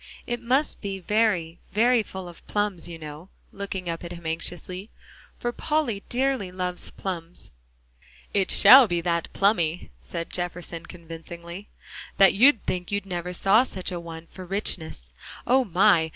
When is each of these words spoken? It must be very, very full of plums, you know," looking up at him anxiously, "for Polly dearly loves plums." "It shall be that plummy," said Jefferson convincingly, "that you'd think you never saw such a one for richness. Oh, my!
It 0.25 0.41
must 0.41 0.81
be 0.81 0.97
very, 0.97 1.59
very 1.73 2.01
full 2.01 2.27
of 2.27 2.47
plums, 2.47 2.89
you 2.89 2.97
know," 2.97 3.29
looking 3.51 3.87
up 3.87 4.03
at 4.03 4.11
him 4.13 4.25
anxiously, 4.25 4.89
"for 5.37 5.51
Polly 5.51 6.01
dearly 6.09 6.51
loves 6.51 6.89
plums." 6.89 7.51
"It 8.33 8.49
shall 8.49 8.87
be 8.87 8.99
that 9.01 9.31
plummy," 9.33 9.91
said 9.99 10.31
Jefferson 10.33 10.87
convincingly, 10.87 11.69
"that 12.17 12.33
you'd 12.33 12.65
think 12.65 12.91
you 12.91 13.01
never 13.05 13.31
saw 13.31 13.61
such 13.61 13.91
a 13.91 13.99
one 13.99 14.25
for 14.33 14.43
richness. 14.43 15.13
Oh, 15.45 15.63
my! 15.65 16.09